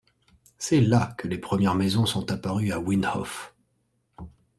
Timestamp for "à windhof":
2.71-3.53